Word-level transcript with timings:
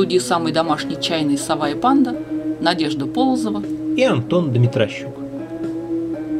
студии 0.00 0.16
«Самый 0.16 0.50
домашний 0.50 0.98
чайный 0.98 1.36
сова 1.36 1.68
и 1.68 1.74
панда» 1.74 2.16
Надежда 2.58 3.04
Полозова 3.04 3.62
и 3.98 4.02
Антон 4.02 4.50
Дмитрощук. 4.50 5.14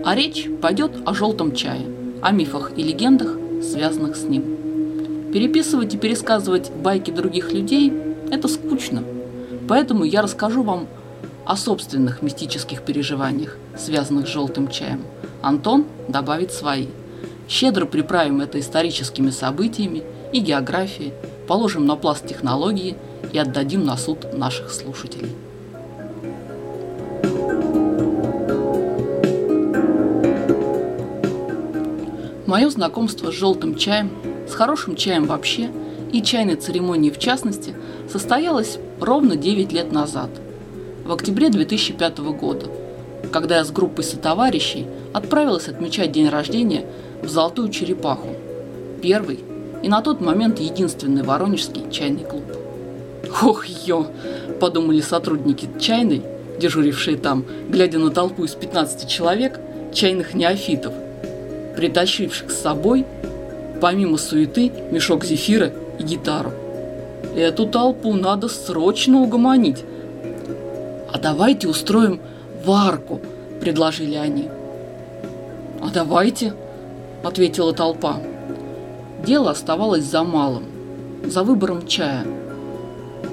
А 0.02 0.14
речь 0.14 0.48
пойдет 0.62 0.92
о 1.04 1.12
желтом 1.12 1.54
чае, 1.54 1.84
о 2.22 2.30
мифах 2.30 2.72
и 2.78 2.82
легендах, 2.82 3.36
связанных 3.62 4.16
с 4.16 4.22
ним. 4.22 5.30
Переписывать 5.30 5.92
и 5.92 5.98
пересказывать 5.98 6.72
байки 6.72 7.10
других 7.10 7.52
людей– 7.52 7.92
это 8.30 8.48
скучно. 8.48 9.04
Поэтому 9.68 10.04
я 10.04 10.22
расскажу 10.22 10.62
вам 10.62 10.88
о 11.44 11.54
собственных 11.54 12.22
мистических 12.22 12.80
переживаниях, 12.80 13.58
связанных 13.76 14.26
с 14.26 14.30
желтым 14.30 14.68
чаем. 14.68 15.02
Антон 15.42 15.84
добавит 16.08 16.50
свои. 16.50 16.86
Щедро 17.46 17.84
приправим 17.84 18.40
это 18.40 18.58
историческими 18.58 19.28
событиями 19.28 20.02
и 20.32 20.40
географией, 20.40 21.12
положим 21.46 21.84
на 21.84 21.96
пласт 21.96 22.26
технологии 22.26 22.96
и 23.32 23.38
отдадим 23.38 23.84
на 23.84 23.96
суд 23.96 24.32
наших 24.32 24.70
слушателей. 24.70 25.30
Мое 32.46 32.68
знакомство 32.68 33.30
с 33.30 33.34
желтым 33.34 33.76
чаем, 33.76 34.10
с 34.48 34.54
хорошим 34.54 34.96
чаем 34.96 35.26
вообще 35.26 35.70
и 36.12 36.20
чайной 36.20 36.56
церемонией 36.56 37.14
в 37.14 37.18
частности 37.18 37.76
состоялось 38.10 38.78
ровно 38.98 39.36
9 39.36 39.72
лет 39.72 39.92
назад, 39.92 40.30
в 41.04 41.12
октябре 41.12 41.48
2005 41.48 42.18
года, 42.18 42.66
когда 43.32 43.58
я 43.58 43.64
с 43.64 43.70
группой 43.70 44.04
сотоварищей 44.04 44.86
отправилась 45.12 45.68
отмечать 45.68 46.12
день 46.12 46.28
рождения 46.28 46.86
в 47.22 47.28
Золотую 47.28 47.68
Черепаху, 47.68 48.28
первый 49.02 49.40
и 49.82 49.88
на 49.88 50.02
тот 50.02 50.20
момент 50.20 50.58
единственный 50.60 51.22
воронежский 51.22 51.90
чайный 51.90 52.24
клуб. 52.24 52.59
«Ох, 53.42 53.66
ё!»– 53.66 54.06
подумали 54.60 55.00
сотрудники 55.00 55.68
чайной, 55.78 56.22
дежурившие 56.58 57.16
там, 57.16 57.44
глядя 57.68 57.98
на 57.98 58.10
толпу 58.10 58.44
из 58.44 58.54
15 58.54 59.08
человек, 59.08 59.60
чайных 59.92 60.34
неофитов– 60.34 60.92
притащивших 61.76 62.50
с 62.50 62.60
собой, 62.60 63.06
помимо 63.80 64.18
суеты, 64.18 64.70
мешок 64.90 65.24
зефира 65.24 65.72
и 65.98 66.02
гитару. 66.02 66.52
Эту 67.34 67.66
толпу 67.66 68.12
надо 68.12 68.48
срочно 68.48 69.20
угомонить. 69.22 69.84
«А 71.12 71.18
давайте 71.18 71.68
устроим 71.68 72.20
варку»,– 72.64 73.20
предложили 73.60 74.14
они. 74.14 74.48
«А 75.80 75.88
давайте»,– 75.92 76.52
ответила 77.24 77.72
толпа. 77.72 78.18
Дело 79.24 79.50
оставалось 79.50 80.04
за 80.04 80.22
малым, 80.22 80.64
за 81.24 81.42
выбором 81.42 81.86
чая. 81.86 82.26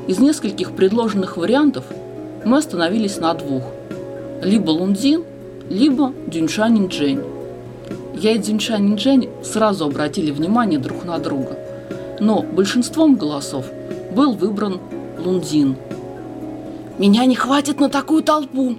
Из 0.08 0.20
нескольких 0.20 0.72
предложенных 0.72 1.38
вариантов 1.38 1.86
мы 2.46 2.58
остановились 2.58 3.18
на 3.18 3.34
двух. 3.34 3.64
Либо 4.42 4.72
лунзин, 4.72 5.24
либо 5.70 6.14
дюньшанин 6.28 6.88
джень. 6.88 7.22
Я 8.20 8.32
и 8.32 8.40
Дзиньшань 8.40 8.96
Джень 8.96 9.30
сразу 9.44 9.86
обратили 9.86 10.32
внимание 10.32 10.80
друг 10.80 11.06
на 11.06 11.20
друга. 11.20 11.56
Но 12.20 12.42
большинством 12.42 13.16
голосов 13.16 13.68
был 14.12 14.34
выбран 14.34 14.80
Лунзин. 15.24 15.76
«Меня 16.98 17.26
не 17.26 17.36
хватит 17.36 17.80
на 17.80 17.90
такую 17.90 18.24
толпу!» 18.24 18.76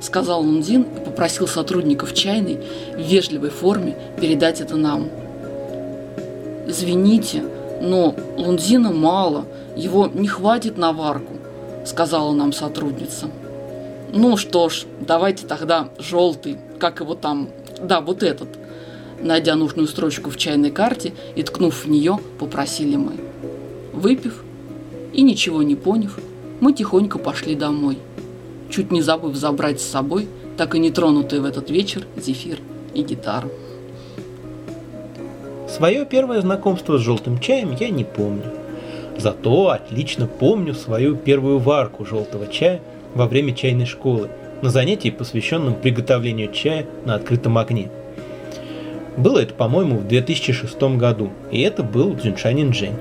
сказал 0.00 0.42
Лунзин 0.42 0.82
и 0.82 1.02
попросил 1.02 1.48
сотрудников 1.48 2.12
чайной 2.12 2.58
в 2.94 3.00
вежливой 3.00 3.48
форме 3.48 3.96
передать 4.20 4.60
это 4.60 4.76
нам. 4.76 5.08
«Извините, 6.66 7.42
но 7.80 8.14
Лунзина 8.36 8.92
мало, 8.92 9.46
его 9.76 10.06
не 10.06 10.28
хватит 10.28 10.76
на 10.78 10.92
варку», 10.92 11.34
сказала 11.84 12.32
нам 12.32 12.52
сотрудница. 12.52 13.30
«Ну 14.12 14.36
что 14.36 14.68
ж, 14.68 14.84
давайте 15.00 15.46
тогда 15.46 15.88
желтый, 15.98 16.58
как 16.78 17.00
его 17.00 17.14
там 17.14 17.48
да, 17.80 18.00
вот 18.00 18.22
этот. 18.22 18.48
Найдя 19.20 19.54
нужную 19.54 19.88
строчку 19.88 20.30
в 20.30 20.36
чайной 20.36 20.70
карте 20.70 21.12
и 21.34 21.42
ткнув 21.42 21.84
в 21.84 21.88
нее, 21.88 22.18
попросили 22.38 22.96
мы. 22.96 23.14
Выпив 23.92 24.44
и 25.12 25.22
ничего 25.22 25.62
не 25.62 25.76
поняв, 25.76 26.18
мы 26.60 26.72
тихонько 26.72 27.18
пошли 27.18 27.54
домой, 27.54 27.98
чуть 28.70 28.90
не 28.90 29.02
забыв 29.02 29.34
забрать 29.36 29.80
с 29.80 29.84
собой 29.84 30.28
так 30.56 30.74
и 30.74 30.78
не 30.78 30.90
тронутые 30.90 31.40
в 31.40 31.44
этот 31.44 31.70
вечер 31.70 32.06
зефир 32.16 32.58
и 32.94 33.02
гитару. 33.02 33.50
Свое 35.68 36.06
первое 36.06 36.40
знакомство 36.40 36.98
с 36.98 37.00
желтым 37.00 37.40
чаем 37.40 37.74
я 37.74 37.90
не 37.90 38.04
помню. 38.04 38.63
Зато 39.16 39.68
отлично 39.68 40.26
помню 40.26 40.74
свою 40.74 41.16
первую 41.16 41.58
варку 41.58 42.04
желтого 42.04 42.46
чая 42.46 42.80
во 43.14 43.26
время 43.26 43.54
чайной 43.54 43.86
школы– 43.86 44.28
на 44.64 44.70
занятии, 44.70 45.10
посвященном 45.10 45.74
приготовлению 45.74 46.50
чая 46.50 46.86
на 47.04 47.16
открытом 47.16 47.58
огне. 47.58 47.90
Было 49.18 49.40
это, 49.40 49.52
по-моему, 49.52 49.98
в 49.98 50.08
2006 50.08 50.80
году, 50.96 51.30
и 51.50 51.60
это 51.60 51.82
был 51.82 52.16
Джиншанин 52.16 52.70
Джень. 52.70 52.96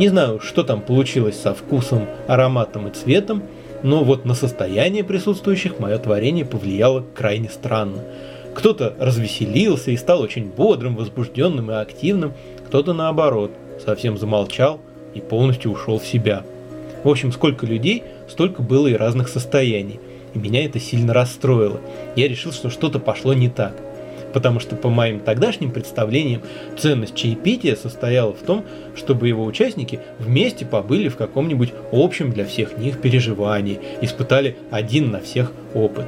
Не 0.00 0.08
знаю, 0.08 0.40
что 0.40 0.64
там 0.64 0.80
получилось 0.80 1.40
со 1.40 1.54
вкусом, 1.54 2.06
ароматом 2.26 2.88
и 2.88 2.90
цветом, 2.90 3.44
но 3.84 4.02
вот 4.02 4.24
на 4.24 4.34
состояние 4.34 5.04
присутствующих 5.04 5.78
мое 5.78 5.96
творение 5.98 6.44
повлияло 6.44 7.04
крайне 7.14 7.48
странно. 7.48 8.02
Кто-то 8.54 8.94
развеселился 8.98 9.92
и 9.92 9.96
стал 9.96 10.20
очень 10.20 10.46
бодрым, 10.46 10.96
возбужденным 10.96 11.70
и 11.70 11.74
активным, 11.74 12.32
кто-то 12.66 12.94
наоборот, 12.94 13.52
совсем 13.84 14.18
замолчал 14.18 14.80
и 15.14 15.20
полностью 15.20 15.72
ушел 15.72 15.98
в 15.98 16.06
себя. 16.06 16.44
В 17.04 17.08
общем, 17.08 17.32
сколько 17.32 17.66
людей, 17.66 18.02
столько 18.28 18.62
было 18.62 18.88
и 18.88 18.94
разных 18.94 19.28
состояний– 19.28 20.00
и 20.34 20.38
меня 20.38 20.64
это 20.64 20.78
сильно 20.78 21.12
расстроило. 21.12 21.80
Я 22.16 22.28
решил, 22.28 22.52
что 22.52 22.70
что-то 22.70 22.98
пошло 22.98 23.34
не 23.34 23.48
так. 23.48 23.74
Потому 24.32 24.60
что 24.60 24.76
по 24.76 24.88
моим 24.88 25.18
тогдашним 25.18 25.72
представлениям 25.72 26.42
ценность 26.78 27.16
чаепития 27.16 27.74
состояла 27.74 28.32
в 28.32 28.38
том, 28.38 28.64
чтобы 28.94 29.26
его 29.26 29.44
участники 29.44 29.98
вместе 30.20 30.64
побыли 30.64 31.08
в 31.08 31.16
каком-нибудь 31.16 31.72
общем 31.90 32.30
для 32.30 32.44
всех 32.44 32.78
них 32.78 33.00
переживании, 33.00 33.80
испытали 34.00 34.56
один 34.70 35.10
на 35.10 35.20
всех 35.20 35.52
опыт. 35.74 36.06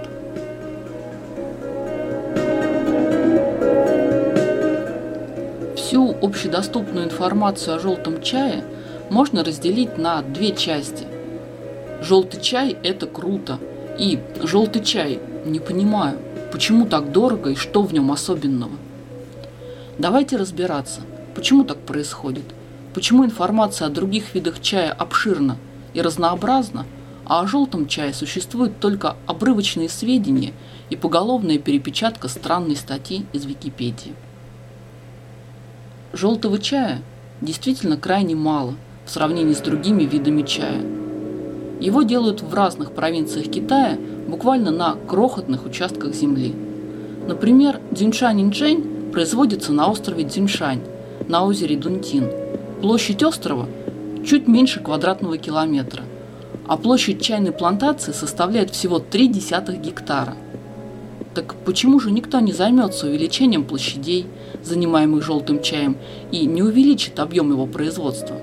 Всю 5.75 6.17
общедоступную 6.23 7.07
информацию 7.07 7.75
о 7.75 7.81
желтом 7.81 8.23
чае 8.23 8.63
можно 9.13 9.45
разделить 9.45 9.99
на 9.99 10.23
две 10.23 10.55
части. 10.55 11.07
Желтый 12.01 12.41
чай– 12.41 12.77
это 12.83 13.07
круто– 13.07 13.59
и 13.99 14.19
желтый 14.43 14.83
чай. 14.83 15.21
Не 15.45 15.61
понимаю, 15.61 16.19
почему 16.51 16.87
так 16.87 17.13
дорого 17.13 17.51
и 17.51 17.55
что 17.55 17.83
в 17.83 17.93
нем 17.93 18.11
особенного? 18.11 18.73
Давайте 19.99 20.37
разбираться, 20.37 21.01
почему 21.35 21.65
так 21.65 21.79
происходит. 21.79 22.45
Почему 22.95 23.25
информация 23.25 23.87
о 23.87 23.91
других 23.91 24.35
видах 24.35 24.61
чая 24.61 24.93
обширна 24.93 25.57
и 25.95 26.01
разнообразна, 26.01 26.87
а 27.25 27.41
о 27.41 27.47
желтом 27.47 27.87
чае 27.87 28.13
существуют 28.13 28.81
только 28.81 29.17
обрывочные 29.27 29.89
сведения 29.89 30.53
и 30.91 30.97
поголовная 30.97 31.59
перепечатка 31.59 32.29
странной 32.29 32.77
статьи 32.77 33.25
из 33.33 33.45
Википедии. 33.45 34.15
Желтого 36.13 36.59
чая 36.59 37.03
действительно 37.41 37.97
крайне 37.97 38.35
мало 38.35 38.75
в 39.05 39.11
сравнении 39.11 39.55
с 39.55 39.61
другими 39.61 40.05
видами 40.05 40.43
чая– 40.43 40.81
его 41.83 42.05
делают 42.05 42.43
в 42.43 42.55
разных 42.55 42.93
провинциях 42.93 43.49
Китая 43.49 43.99
буквально 44.29 44.71
на 44.71 44.95
крохотных 45.09 45.67
участках 45.67 46.15
земли. 46.15 46.55
Например, 47.27 47.81
Дзюньшань-Инчжэнь 47.91 49.11
производится 49.11 49.73
на 49.73 49.91
острове 49.91 50.23
Дзюньшань, 50.23 50.83
на 51.27 51.45
озере 51.45 51.77
Дунтин. 51.77 52.31
Площадь 52.81 53.25
острова 53.25 53.67
чуть 54.25 54.47
меньше 54.47 54.79
квадратного 54.79 55.39
километра, 55.39 56.05
а 56.69 56.77
площадь 56.77 57.21
чайной 57.21 57.51
плантации 57.51 58.13
составляет 58.13 58.71
всего 58.71 58.99
0,3 58.99 59.81
гектара. 59.81 60.37
Так 61.35 61.57
почему 61.65 61.99
же 61.99 62.13
никто 62.13 62.39
не 62.39 62.53
займется 62.53 63.09
увеличением 63.09 63.65
площадей, 63.65 64.27
занимаемых 64.63 65.25
желтым 65.25 65.63
чаем, 65.63 65.97
и 66.31 66.47
не 66.47 66.63
увеличит 66.63 67.19
объем 67.19 67.51
его 67.51 67.67
производства? 67.67 68.37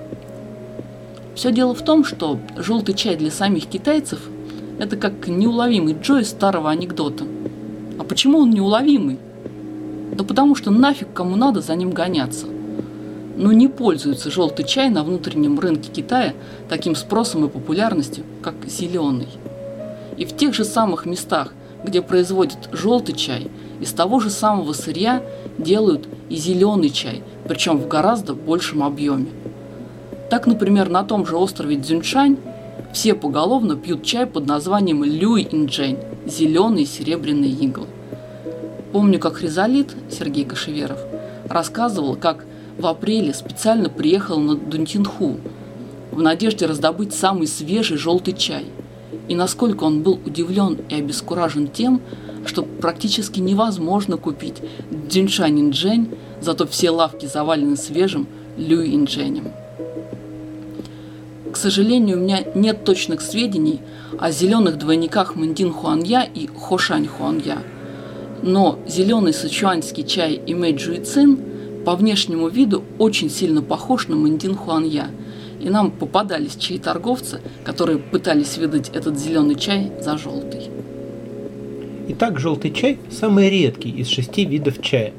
Все 1.34 1.52
дело 1.52 1.74
в 1.74 1.82
том, 1.82 2.04
что 2.04 2.38
желтый 2.56 2.94
чай 2.94 3.16
для 3.16 3.30
самих 3.30 3.66
китайцев– 3.66 4.20
это 4.78 4.96
как 4.96 5.28
неуловимый 5.28 5.94
Джо 6.00 6.18
из 6.18 6.30
старого 6.30 6.70
анекдота. 6.70 7.24
А 7.98 8.02
почему 8.02 8.38
он 8.38 8.50
неуловимый? 8.50 9.18
Да 10.12 10.24
потому 10.24 10.54
что 10.54 10.70
нафиг 10.70 11.12
кому 11.12 11.36
надо 11.36 11.60
за 11.60 11.74
ним 11.74 11.90
гоняться. 11.90 12.46
Но 13.36 13.52
не 13.52 13.68
пользуется 13.68 14.30
желтый 14.30 14.66
чай 14.66 14.90
на 14.90 15.04
внутреннем 15.04 15.58
рынке 15.60 15.90
Китая 15.90 16.34
таким 16.68 16.94
спросом 16.94 17.44
и 17.44 17.48
популярностью, 17.48 18.24
как 18.42 18.54
зеленый. 18.66 19.28
И 20.16 20.24
в 20.24 20.36
тех 20.36 20.54
же 20.54 20.64
самых 20.64 21.06
местах, 21.06 21.52
где 21.84 22.02
производят 22.02 22.68
желтый 22.72 23.14
чай, 23.14 23.50
из 23.80 23.92
того 23.92 24.20
же 24.20 24.30
самого 24.30 24.72
сырья 24.72 25.22
делают 25.58 26.08
и 26.28 26.36
зеленый 26.36 26.90
чай, 26.90 27.22
причем 27.46 27.78
в 27.78 27.88
гораздо 27.88 28.34
большем 28.34 28.82
объеме. 28.82 29.28
Так, 30.30 30.46
например, 30.46 30.88
на 30.88 31.02
том 31.02 31.26
же 31.26 31.36
острове 31.36 31.74
Дзюньшань 31.74 32.36
все 32.92 33.14
поголовно 33.14 33.76
пьют 33.76 34.04
чай 34.04 34.26
под 34.26 34.46
названием 34.46 35.02
Люй 35.02 35.46
Инджень– 35.50 35.98
зеленые 36.26 36.86
серебряные 36.86 37.50
иглы. 37.50 37.88
Помню, 38.92 39.18
как 39.18 39.36
Хризалит 39.36 39.94
Сергей 40.08 40.44
Кашеверов 40.44 41.00
рассказывал, 41.48 42.14
как 42.14 42.44
в 42.78 42.86
апреле 42.86 43.34
специально 43.34 43.88
приехал 43.88 44.38
на 44.38 44.54
Дунтинху 44.54 45.36
в 46.12 46.22
надежде 46.22 46.66
раздобыть 46.66 47.12
самый 47.12 47.48
свежий 47.48 47.96
желтый 47.96 48.34
чай. 48.34 48.66
И 49.28 49.34
насколько 49.34 49.82
он 49.84 50.02
был 50.02 50.20
удивлен 50.24 50.78
и 50.88 50.94
обескуражен 50.94 51.68
тем, 51.68 52.00
что 52.46 52.62
практически 52.62 53.40
невозможно 53.40 54.16
купить 54.16 54.56
Дзюньшань 55.08 55.60
Инджень, 55.60 56.14
зато 56.40 56.66
все 56.66 56.90
лавки 56.90 57.26
завалены 57.26 57.76
свежим 57.76 58.28
Люй 58.56 58.94
Индженем. 58.94 59.48
К 61.52 61.56
сожалению, 61.56 62.16
у 62.16 62.20
меня 62.20 62.44
нет 62.54 62.84
точных 62.84 63.20
сведений 63.20 63.80
о 64.18 64.30
зеленых 64.30 64.78
двойниках 64.78 65.34
Мэндин 65.34 65.72
Хуанья 65.72 66.22
и 66.22 66.46
Хошань 66.46 67.08
Хуанья. 67.08 67.58
Но 68.42 68.78
зеленый 68.86 69.32
сычуанский 69.32 70.04
чай 70.04 70.40
и 70.46 70.54
Мэйджуи 70.54 70.98
Цин 71.00 71.38
по 71.84 71.96
внешнему 71.96 72.48
виду 72.48 72.84
очень 72.98 73.30
сильно 73.30 73.62
похож 73.62 74.06
на 74.06 74.16
Мэндин 74.16 74.54
Хуанья. 74.54 75.10
И 75.60 75.68
нам 75.68 75.90
попадались 75.90 76.56
чаи-торговцы, 76.56 77.40
которые 77.64 77.98
пытались 77.98 78.56
выдать 78.56 78.90
этот 78.90 79.18
зеленый 79.18 79.56
чай 79.56 79.92
за 80.00 80.16
желтый. 80.16 80.70
Итак, 82.08 82.38
желтый 82.38 82.70
чай– 82.70 82.98
самый 83.10 83.50
редкий 83.50 83.90
из 83.90 84.08
шести 84.08 84.44
видов 84.44 84.80
чая. 84.80 85.12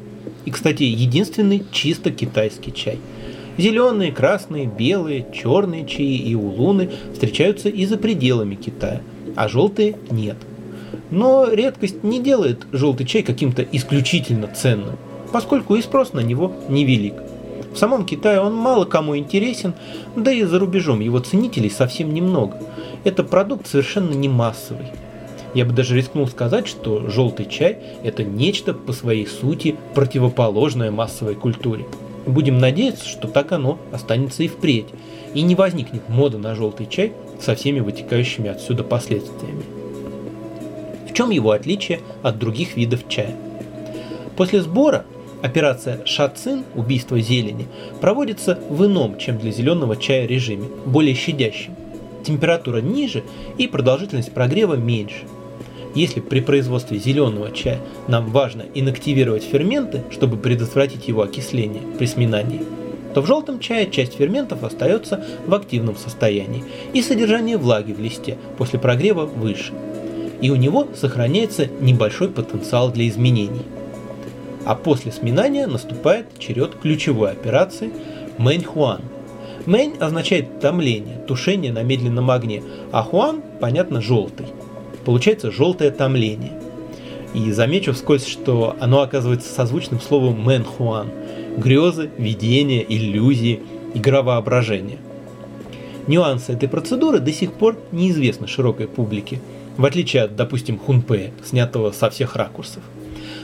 И, 0.45 0.51
кстати, 0.51 0.83
единственный 0.83 1.63
чисто 1.71 2.09
китайский 2.09 2.73
чай– 2.73 2.99
Зеленые, 3.57 4.12
красные, 4.12 4.65
белые, 4.65 5.25
черные 5.33 5.86
чаи 5.86 6.18
и 6.18 6.36
улуны 6.36 6.89
встречаются 7.13 7.69
и 7.69 7.86
за 7.86 7.98
пределами 7.98 8.56
Китая, 8.56 9.01
а 9.36 9.48
желтые 9.48 9.95
нет. 10.09 10.38
Но 11.09 11.48
редкость 11.51 12.03
не 12.03 12.21
делает 12.21 12.65
желтый 12.71 13.06
чай 13.06 13.24
каким-то 13.24 13.62
исключительно 13.63 14.48
ценным, 14.48 14.98
поскольку 15.31 15.75
и 15.75 15.81
спрос 15.81 16.13
на 16.13 16.21
него 16.21 16.53
невелик. 16.69 17.15
В 17.74 17.77
самом 17.77 18.06
Китае 18.06 18.42
он 18.42 18.53
мало 18.53 18.86
кому 18.86 19.18
интересен, 19.18 19.74
да 20.15 20.31
и 20.31 20.44
за 20.44 20.59
рубежом 20.59 21.00
его 21.00 21.19
ценителей 21.19 21.69
совсем 21.69 22.13
немного. 22.13 22.57
Это 23.03 23.24
продукт 23.24 23.68
совершенно 23.68 24.13
не 24.13 24.27
массовый. 24.27 24.88
Я 25.53 25.65
бы 25.65 25.74
даже 25.74 25.95
рискнул 25.95 26.27
сказать, 26.27 26.68
что 26.68 27.09
желтый 27.09 27.45
чай– 27.45 27.80
это 28.03 28.24
нечто 28.24 28.74
по 28.74 28.94
своей 28.94 29.27
сути 29.27 29.75
противоположное 29.95 30.92
массовой 30.92 31.36
культуре. 31.36 31.86
Будем 32.25 32.59
надеяться, 32.59 33.07
что 33.07 33.27
так 33.27 33.51
оно 33.51 33.79
останется 33.91 34.44
и 34.44 34.47
впредь, 34.47 34.88
и 35.33 35.41
не 35.41 35.56
возникнет 35.56 36.07
мода 36.09 36.38
на 36.38 36.56
желтый 36.56 36.85
чай 36.85 37.13
со 37.39 37.56
всеми 37.56 37.79
вытекающими 37.79 38.50
отсюда 38.50 38.83
последствиями. 38.83 39.63
В 41.09 41.13
чем 41.13 41.31
его 41.31 41.51
отличие 41.51 42.00
от 42.21 42.38
других 42.38 42.77
видов 42.77 43.07
чая? 43.07 43.35
После 44.38 44.62
сбора 44.62 45.06
операция 45.41 46.06
«Шацин»– 46.06 46.63
убийство 46.75 47.19
зелени– 47.19 47.68
проводится 48.01 48.59
в 48.69 48.85
ином, 48.85 49.17
чем 49.17 49.38
для 49.38 49.51
зеленого 49.51 49.97
чая 49.97 50.27
режиме, 50.27 50.67
более 50.85 51.15
щадящем. 51.15 51.75
Температура 52.24 52.81
ниже 52.81 53.24
и 53.57 53.67
продолжительность 53.67 54.31
прогрева 54.31 54.75
меньше– 54.75 55.25
если 55.95 56.19
при 56.19 56.39
производстве 56.39 56.97
зеленого 56.97 57.51
чая 57.51 57.79
нам 58.07 58.29
важно 58.29 58.65
инактивировать 58.73 59.43
ферменты, 59.43 60.03
чтобы 60.11 60.38
предотвратить 60.38 61.07
его 61.07 61.21
окисление 61.21 61.81
при 61.97 62.05
сминании, 62.05 62.61
то 63.13 63.21
в 63.21 63.27
желтом 63.27 63.59
чае 63.59 63.91
часть 63.91 64.15
ферментов 64.15 64.63
остается 64.63 65.23
в 65.45 65.53
активном 65.53 65.97
состоянии, 65.97 66.63
и 66.93 67.01
содержание 67.01 67.57
влаги 67.57 67.91
в 67.91 67.99
листе 67.99 68.38
после 68.57 68.79
прогрева 68.79 69.25
выше. 69.25 69.73
И 70.41 70.49
у 70.49 70.55
него 70.55 70.88
сохраняется 70.95 71.67
небольшой 71.81 72.29
потенциал 72.29 72.89
для 72.91 73.07
изменений. 73.09 73.63
А 74.65 74.75
после 74.75 75.11
сминания 75.11 75.67
наступает 75.67 76.27
черед 76.39 76.75
ключевой 76.81 77.31
операции 77.31 77.91
Мэньхуан. 78.38 79.01
Мэнь 79.65 79.95
означает 79.99 80.59
томление, 80.59 81.17
тушение 81.27 81.71
на 81.71 81.83
медленном 81.83 82.31
огне, 82.31 82.63
а 82.91 83.03
хуан, 83.03 83.41
понятно, 83.59 84.01
желтый– 84.01 84.47
получается 85.03 85.51
желтое 85.51 85.92
томление. 85.92 86.53
И 87.33 87.51
замечу 87.51 87.94
вскользь, 87.94 88.27
что 88.27 88.75
оно 88.80 89.01
оказывается 89.01 89.53
созвучным 89.53 90.01
словом 90.01 90.42
«мэнхуан»– 90.42 91.07
грезы, 91.57 92.09
видения, 92.18 92.86
иллюзии, 92.88 93.62
игра 93.94 94.21
воображения. 94.21 94.98
Нюансы 96.07 96.51
этой 96.51 96.68
процедуры 96.68 97.19
до 97.19 97.31
сих 97.31 97.53
пор 97.53 97.77
неизвестны 97.92 98.48
широкой 98.48 98.88
публике, 98.88 99.39
в 99.77 99.86
отличие 99.86 100.24
от, 100.24 100.36
допустим, 100.36 100.77
хунпе, 100.77 101.31
снятого 101.44 101.92
со 101.92 102.09
всех 102.09 102.36
ракурсов. 102.36 102.83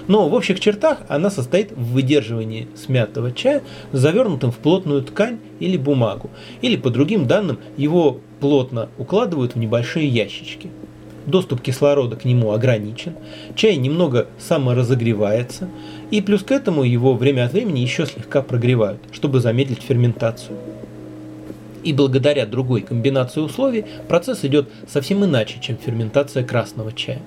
Но 0.07 0.27
в 0.27 0.33
общих 0.33 0.59
чертах 0.59 0.99
она 1.07 1.29
состоит 1.29 1.71
в 1.71 1.93
выдерживании 1.93 2.67
смятого 2.75 3.31
чая, 3.31 3.61
завернутым 3.91 4.51
в 4.51 4.57
плотную 4.57 5.03
ткань 5.03 5.39
или 5.59 5.77
бумагу, 5.77 6.29
или 6.61 6.77
по 6.77 6.89
другим 6.89 7.27
данным 7.27 7.59
его 7.77 8.19
плотно 8.39 8.89
укладывают 8.97 9.55
в 9.55 9.59
небольшие 9.59 10.07
ящички– 10.07 10.69
доступ 11.27 11.61
кислорода 11.61 12.15
к 12.15 12.25
нему 12.25 12.51
ограничен, 12.51 13.13
чай 13.55 13.75
немного 13.75 14.27
саморазогревается, 14.39 15.69
и 16.09 16.21
плюс 16.21 16.41
к 16.41 16.51
этому 16.51 16.83
его 16.83 17.13
время 17.13 17.45
от 17.45 17.53
времени 17.53 17.79
еще 17.79 18.05
слегка 18.05 18.41
прогревают, 18.41 19.01
чтобы 19.11 19.39
замедлить 19.39 19.83
ферментацию. 19.83 20.57
И 21.83 21.93
благодаря 21.93 22.45
другой 22.45 22.81
комбинации 22.81 23.39
условий 23.39 23.85
процесс 24.07 24.43
идет 24.43 24.69
совсем 24.87 25.23
иначе, 25.23 25.59
чем 25.61 25.77
ферментация 25.77 26.43
красного 26.43 26.91
чая. 26.91 27.21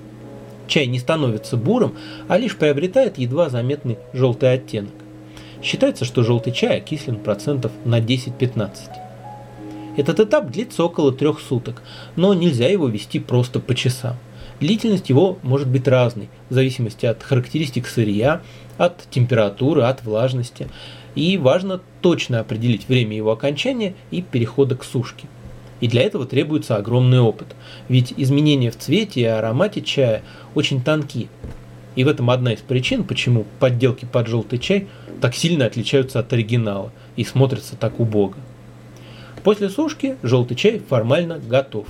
Чай 0.67 0.87
не 0.87 0.99
становится 0.99 1.57
бурым, 1.57 1.95
а 2.27 2.37
лишь 2.37 2.57
приобретает 2.57 3.17
едва 3.17 3.49
заметный 3.49 3.97
желтый 4.13 4.53
оттенок. 4.53 4.93
Считается, 5.63 6.05
что 6.05 6.23
желтый 6.23 6.53
чай 6.53 6.77
окислен 6.77 7.17
процентов 7.17 7.71
на 7.85 7.99
10-15. 7.99 8.71
Этот 9.97 10.19
этап 10.21 10.51
длится 10.51 10.83
около 10.83 11.11
трех 11.11 11.39
суток, 11.39 11.81
но 12.15 12.33
нельзя 12.33 12.67
его 12.67 12.87
вести 12.87 13.19
просто 13.19 13.59
по 13.59 13.75
часам. 13.75 14.15
Длительность 14.61 15.09
его 15.09 15.37
может 15.41 15.67
быть 15.67 15.87
разной, 15.87 16.29
в 16.49 16.53
зависимости 16.53 17.05
от 17.05 17.23
характеристик 17.23 17.87
сырья, 17.87 18.41
от 18.77 19.03
температуры, 19.09 19.81
от 19.83 20.03
влажности. 20.03 20.67
И 21.15 21.37
важно 21.37 21.81
точно 22.01 22.39
определить 22.39 22.87
время 22.87 23.17
его 23.17 23.31
окончания 23.31 23.95
и 24.11 24.21
перехода 24.21 24.75
к 24.77 24.83
сушке. 24.83 25.27
И 25.81 25.87
для 25.87 26.03
этого 26.03 26.25
требуется 26.25 26.77
огромный 26.77 27.19
опыт, 27.19 27.47
ведь 27.89 28.13
изменения 28.15 28.69
в 28.69 28.77
цвете 28.77 29.21
и 29.21 29.25
аромате 29.25 29.81
чая 29.81 30.21
очень 30.53 30.81
тонки. 30.83 31.27
И 31.95 32.03
в 32.03 32.07
этом 32.07 32.29
одна 32.29 32.53
из 32.53 32.59
причин, 32.59 33.03
почему 33.03 33.45
подделки 33.59 34.05
под 34.05 34.27
желтый 34.27 34.59
чай 34.59 34.87
так 35.19 35.35
сильно 35.35 35.65
отличаются 35.65 36.19
от 36.19 36.31
оригинала 36.31 36.91
и 37.15 37.23
смотрятся 37.23 37.75
так 37.75 37.99
убого. 37.99 38.35
После 39.43 39.69
сушки 39.69 40.17
желтый 40.21 40.55
чай 40.55 40.81
формально 40.87 41.39
готов. 41.39 41.87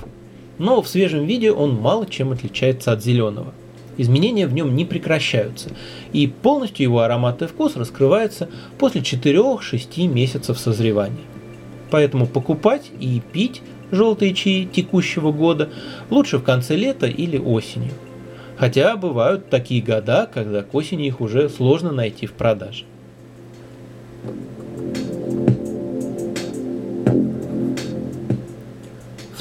Но 0.58 0.80
в 0.80 0.88
свежем 0.88 1.26
виде 1.26 1.52
он 1.52 1.74
мало 1.74 2.06
чем 2.06 2.32
отличается 2.32 2.92
от 2.92 3.02
зеленого. 3.02 3.52
Изменения 3.98 4.46
в 4.46 4.54
нем 4.54 4.74
не 4.74 4.86
прекращаются, 4.86 5.68
и 6.12 6.26
полностью 6.26 6.84
его 6.84 7.00
аромат 7.00 7.42
и 7.42 7.46
вкус 7.46 7.76
раскрывается 7.76 8.48
после 8.78 9.02
4-6 9.02 10.06
месяцев 10.06 10.58
созревания. 10.58 11.24
Поэтому 11.90 12.26
покупать 12.26 12.90
и 13.00 13.20
пить 13.32 13.60
желтые 13.90 14.32
чаи 14.32 14.64
текущего 14.64 15.30
года 15.30 15.68
лучше 16.08 16.38
в 16.38 16.42
конце 16.42 16.74
лета 16.74 17.06
или 17.06 17.36
осенью. 17.36 17.92
Хотя 18.56 18.96
бывают 18.96 19.50
такие 19.50 19.82
года, 19.82 20.30
когда 20.32 20.62
к 20.62 20.74
осени 20.74 21.06
их 21.06 21.20
уже 21.20 21.50
сложно 21.50 21.92
найти 21.92 22.26
в 22.26 22.32
продаже. 22.32 22.84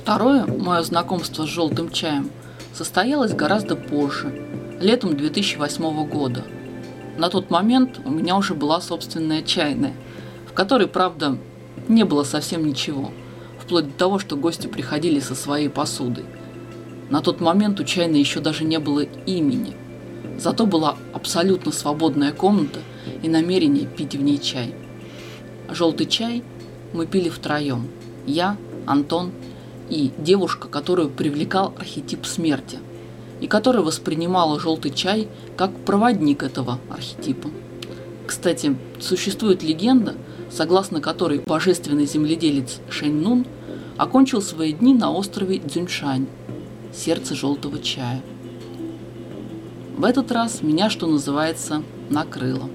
Второе 0.01 0.47
мое 0.47 0.81
знакомство 0.81 1.45
с 1.45 1.49
желтым 1.49 1.91
чаем 1.91 2.31
состоялось 2.73 3.33
гораздо 3.33 3.75
позже, 3.75 4.33
летом 4.79 5.15
2008 5.15 6.07
года. 6.07 6.43
На 7.19 7.29
тот 7.29 7.51
момент 7.51 8.01
у 8.03 8.09
меня 8.09 8.35
уже 8.35 8.55
была 8.55 8.81
собственная 8.81 9.43
чайная, 9.43 9.93
в 10.49 10.53
которой, 10.53 10.87
правда, 10.87 11.37
не 11.87 12.03
было 12.03 12.23
совсем 12.23 12.65
ничего, 12.65 13.11
вплоть 13.59 13.89
до 13.89 13.93
того, 13.93 14.17
что 14.17 14.35
гости 14.35 14.65
приходили 14.65 15.19
со 15.19 15.35
своей 15.35 15.69
посудой. 15.69 16.25
На 17.11 17.21
тот 17.21 17.39
момент 17.39 17.79
у 17.79 17.83
чайной 17.83 18.19
еще 18.19 18.39
даже 18.39 18.63
не 18.63 18.79
было 18.79 19.01
имени, 19.01 19.75
зато 20.39 20.65
была 20.65 20.97
абсолютно 21.13 21.71
свободная 21.71 22.31
комната 22.31 22.79
и 23.21 23.29
намерение 23.29 23.85
пить 23.85 24.15
в 24.15 24.21
ней 24.23 24.39
чай. 24.39 24.73
Желтый 25.69 26.07
чай 26.07 26.43
мы 26.91 27.05
пили 27.05 27.29
втроем. 27.29 27.87
Я, 28.25 28.57
Антон 28.87 29.31
и 29.91 30.11
девушка, 30.17 30.69
которую 30.69 31.09
привлекал 31.09 31.73
архетип 31.77 32.25
смерти, 32.25 32.79
и 33.41 33.47
которая 33.47 33.83
воспринимала 33.83 34.59
желтый 34.59 34.91
чай 34.91 35.27
как 35.57 35.75
проводник 35.83 36.43
этого 36.43 36.79
архетипа. 36.89 37.49
Кстати, 38.25 38.77
существует 39.01 39.63
легенда, 39.63 40.15
согласно 40.49 41.01
которой 41.01 41.39
божественный 41.39 42.05
земледелец 42.05 42.79
Шэньнун 42.89 43.45
окончил 43.97 44.41
свои 44.41 44.71
дни 44.71 44.93
на 44.93 45.11
острове 45.11 45.59
Дзюньшань, 45.59 46.27
сердце 46.93 47.35
желтого 47.35 47.79
чая. 47.79 48.21
В 49.97 50.05
этот 50.05 50.31
раз 50.31 50.61
меня, 50.61 50.89
что 50.89 51.05
называется, 51.05 51.83
накрыло. 52.09 52.69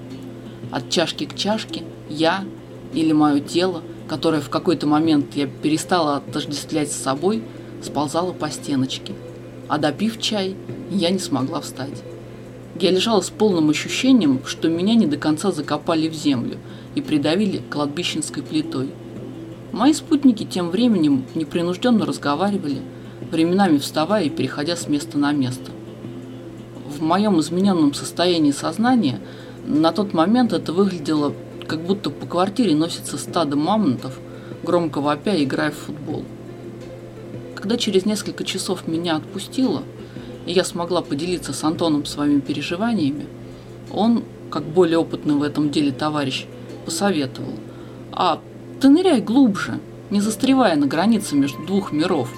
От 0.71 0.91
чашки 0.91 1.25
к 1.25 1.35
чашке 1.35 1.83
я 2.09 2.45
или 2.93 3.11
мое 3.11 3.39
тело, 3.39 3.81
которое 4.07 4.41
в 4.41 4.49
какой-то 4.49 4.87
момент 4.87 5.35
я 5.35 5.47
перестала 5.47 6.17
отождествлять 6.17 6.91
с 6.91 6.95
собой, 6.95 7.43
сползало 7.81 8.33
по 8.33 8.49
стеночке. 8.49 9.13
А 9.67 9.77
допив 9.77 10.19
чай, 10.19 10.55
я 10.89 11.09
не 11.09 11.19
смогла 11.19 11.61
встать. 11.61 12.03
Я 12.79 12.91
лежала 12.91 13.21
с 13.21 13.29
полным 13.29 13.69
ощущением, 13.69 14.41
что 14.45 14.69
меня 14.69 14.93
не 14.95 15.07
до 15.07 15.17
конца 15.17 15.51
закопали 15.51 16.07
в 16.07 16.13
землю 16.13 16.57
и 16.95 17.01
придавили 17.01 17.61
кладбищенской 17.69 18.43
плитой. 18.43 18.89
Мои 19.71 19.93
спутники 19.93 20.43
тем 20.43 20.69
временем 20.69 21.25
непринужденно 21.35 22.05
разговаривали, 22.05 22.81
временами 23.31 23.77
вставая 23.79 24.25
и 24.25 24.29
переходя 24.29 24.75
с 24.75 24.87
места 24.87 25.17
на 25.17 25.31
место. 25.31 25.71
В 26.87 27.01
моем 27.01 27.39
измененном 27.39 27.93
состоянии 27.93 28.51
сознания 28.51 29.19
на 29.65 29.91
тот 29.91 30.13
момент 30.13 30.53
это 30.53 30.71
выглядело, 30.71 31.33
как 31.67 31.81
будто 31.81 32.09
по 32.09 32.25
квартире 32.25 32.75
носится 32.75 33.17
стадо 33.17 33.55
мамонтов, 33.55 34.19
громко 34.63 35.01
вопя 35.01 35.35
и 35.35 35.43
играя 35.43 35.71
в 35.71 35.75
футбол. 35.75 36.23
Когда 37.55 37.77
через 37.77 38.05
несколько 38.05 38.43
часов 38.43 38.87
меня 38.87 39.17
отпустило– 39.17 39.83
и 40.47 40.53
я 40.53 40.63
смогла 40.63 41.01
поделиться 41.01 41.53
с 41.53 41.63
Антоном 41.63 42.05
своими 42.05 42.39
переживаниями, 42.39 43.27
он, 43.91 44.23
как 44.49 44.63
более 44.63 44.97
опытный 44.97 45.35
в 45.35 45.43
этом 45.43 45.69
деле 45.69 45.91
товарищ, 45.91 46.45
посоветовал. 46.85 47.53
«А 48.13 48.39
ты 48.79 48.89
ныряй 48.89 49.21
глубже, 49.21 49.79
не 50.09 50.21
застревая 50.21 50.75
на 50.77 50.87
границе 50.87 51.35
между 51.35 51.63
двух 51.65 51.91
миров, 51.91 52.33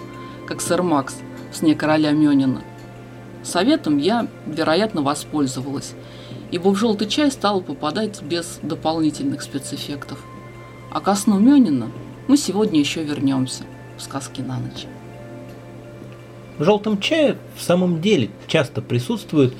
как 0.48 0.60
сэр 0.60 0.82
Макс 0.82 1.16
в 1.52 1.58
«Сне 1.58 1.76
короля 1.76 2.12
Мёнина». 2.12 2.64
Советом 3.44 4.00
я, 4.00 4.28
вероятно, 4.48 5.02
воспользовалась, 5.02 5.94
ибо 6.52 6.70
в 6.70 6.76
желтый 6.76 7.08
чай 7.08 7.32
стал 7.32 7.62
попадать 7.62 8.22
без 8.22 8.60
дополнительных 8.62 9.42
спецэффектов. 9.42 10.24
А 10.92 11.00
ко 11.00 11.16
сну 11.16 11.40
Мёнина 11.40 11.92
мы 12.28 12.38
сегодня 12.38 12.80
еще 12.80 13.04
вернемся 13.04 13.64
в 13.98 14.02
сказки 14.02 14.42
на 14.42 14.58
ночь. 14.60 14.86
В 16.58 16.64
желтом 16.64 17.00
чае 17.00 17.38
в 17.56 17.62
самом 17.62 18.02
деле 18.02 18.30
часто 18.48 18.82
присутствует 18.82 19.54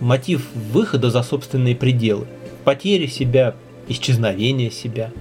мотив 0.00 0.48
выхода 0.54 1.10
за 1.10 1.22
собственные 1.22 1.76
пределы, 1.76 2.26
потери 2.64 3.06
себя, 3.06 3.54
исчезновения 3.88 4.70
себя. 4.70 5.12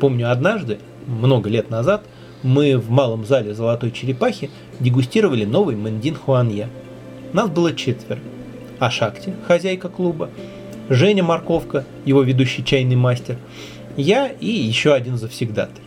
Помню 0.00 0.30
однажды, 0.30 0.78
много 1.06 1.50
лет 1.50 1.70
назад, 1.70 2.04
мы 2.42 2.78
в 2.78 2.90
малом 2.90 3.26
зале 3.26 3.54
Золотой 3.54 3.90
Черепахи 3.90 4.50
дегустировали 4.78 5.44
новый 5.44 5.76
Мэндин 5.76 6.14
Хуанья. 6.14 6.68
Нас 7.32 7.50
было 7.50 7.74
четверо. 7.74 8.20
А 8.80 8.90
Шакти, 8.90 9.32
хозяйка 9.46 9.88
клуба, 9.88 10.28
Женя 10.88 11.22
Морковка, 11.22 11.84
его 12.04 12.22
ведущий 12.22 12.64
чайный 12.64 12.96
мастер, 12.96 13.36
я 13.96 14.26
и 14.26 14.48
еще 14.48 14.92
один 14.92 15.16
завсегдатый. 15.16 15.84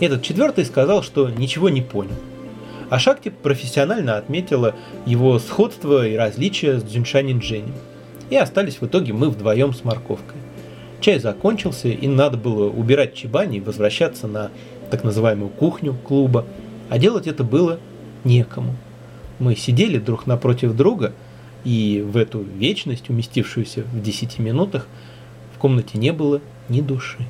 Этот 0.00 0.22
четвертый 0.22 0.64
сказал, 0.64 1.02
что 1.02 1.28
ничего 1.28 1.68
не 1.68 1.82
понял– 1.82 2.16
а 2.88 2.98
Шакти 2.98 3.30
профессионально 3.30 4.16
отметила 4.16 4.74
его 5.06 5.38
сходство 5.38 6.06
и 6.06 6.14
различия 6.14 6.78
с 6.78 6.84
Джиншанин 6.84 7.40
Дженни. 7.40 7.72
И 8.30 8.36
остались 8.36 8.80
в 8.80 8.86
итоге 8.86 9.12
мы 9.12 9.28
вдвоем 9.28 9.72
с 9.72 9.84
морковкой. 9.84 10.38
Чай 11.00 11.18
закончился, 11.18 11.88
и 11.88 12.08
надо 12.08 12.36
было 12.36 12.68
убирать 12.70 13.14
чебани 13.14 13.58
и 13.58 13.60
возвращаться 13.60 14.26
на 14.26 14.50
так 14.90 15.04
называемую 15.04 15.50
кухню 15.50 15.94
клуба. 15.94 16.44
А 16.88 16.98
делать 16.98 17.26
это 17.26 17.44
было 17.44 17.78
некому. 18.24 18.76
Мы 19.38 19.56
сидели 19.56 19.98
друг 19.98 20.26
напротив 20.26 20.74
друга, 20.74 21.12
и 21.66 22.00
в 22.00 22.16
эту 22.16 22.42
вечность, 22.42 23.10
уместившуюся 23.10 23.82
в 23.82 24.00
10 24.00 24.38
минутах, 24.38 24.86
в 25.52 25.58
комнате 25.58 25.98
не 25.98 26.12
было 26.12 26.40
ни 26.68 26.80
души. 26.80 27.26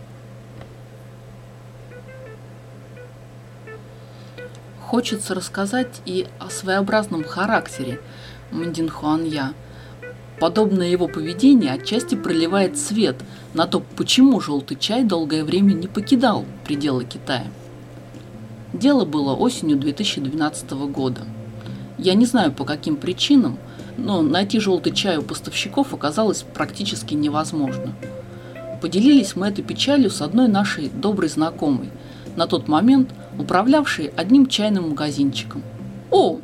Хочется 4.83 5.35
рассказать 5.35 6.03
и 6.05 6.27
о 6.39 6.51
своеобразном 6.51 7.25
характере 7.25 7.99
Мандин 8.51 8.91
Хуанья. 8.91 9.55
Подобное 10.39 10.91
его 10.91 11.09
поведение 11.09 11.73
отчасти 11.73 12.15
проливает 12.15 12.77
свет 12.77 13.17
на 13.55 13.67
то, 13.67 13.81
почему 13.97 14.39
желтый 14.43 14.77
чай 14.79 15.03
долгое 15.03 15.45
время 15.45 15.73
не 15.73 15.89
покидал 15.89 16.45
пределы 16.67 17.07
Китая. 17.07 17.47
Дело 18.75 19.07
было 19.07 19.35
осенью 19.35 19.79
2012 19.79 20.71
года. 20.93 21.23
Я 21.97 22.13
не 22.13 22.27
знаю 22.27 22.53
по 22.53 22.67
каким 22.67 22.97
причинам, 22.97 23.59
но 23.97 24.23
найти 24.23 24.61
желтый 24.61 24.93
чай 24.93 25.17
у 25.19 25.23
поставщиков 25.23 25.95
оказалось 25.95 26.43
практически 26.43 27.15
невозможно. 27.15 27.95
Поделились 28.81 29.37
мы 29.37 29.49
этой 29.49 29.63
печалью 29.63 30.11
с 30.11 30.21
одной 30.21 30.49
нашей 30.49 30.89
доброй 30.89 31.29
знакомой, 31.29 31.91
на 32.37 32.47
тот 32.47 32.69
момент– 32.69 33.11
управлявший 33.39 34.11
одним 34.17 34.47
чайным 34.47 34.91
магазинчиком. 34.91 35.63
«О, 36.11 36.39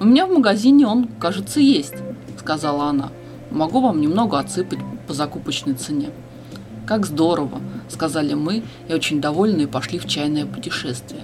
у 0.00 0.04
меня 0.04 0.26
в 0.26 0.32
магазине 0.32 0.86
он, 0.86 1.08
кажется, 1.20 1.60
есть»,– 1.60 1.94
сказала 2.38 2.86
она. 2.86 3.10
«Могу 3.50 3.80
вам 3.80 4.00
немного 4.00 4.38
отсыпать 4.38 4.78
по 5.06 5.14
закупочной 5.14 5.74
цене». 5.74 6.10
«Как 6.86 7.06
здорово»,– 7.06 7.60
сказали 7.88 8.34
мы 8.34 8.62
и 8.88 8.94
очень 8.94 9.20
довольные 9.20 9.68
пошли 9.68 9.98
в 9.98 10.08
чайное 10.08 10.46
путешествие, 10.46 11.22